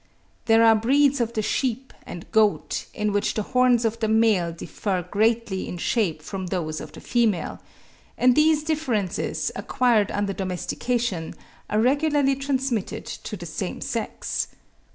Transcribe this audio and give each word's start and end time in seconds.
There 0.45 0.63
are 0.65 0.73
breeds 0.75 1.21
of 1.21 1.33
the 1.33 1.43
sheep 1.43 1.93
and 2.07 2.25
goat, 2.31 2.87
in 2.91 3.11
which 3.11 3.35
the 3.35 3.43
horns 3.43 3.85
of 3.85 3.99
the 3.99 4.07
male 4.07 4.51
differ 4.51 5.05
greatly 5.11 5.67
in 5.67 5.77
shape 5.77 6.23
from 6.23 6.47
those 6.47 6.81
of 6.81 6.91
the 6.93 6.99
female; 6.99 7.59
and 8.17 8.35
these 8.35 8.63
differences, 8.63 9.51
acquired 9.55 10.09
under 10.11 10.33
domestication, 10.33 11.35
are 11.69 11.79
regularly 11.79 12.35
transmitted 12.35 13.05
to 13.05 13.37
the 13.37 13.45
same 13.45 13.79
sex. 13.79 14.47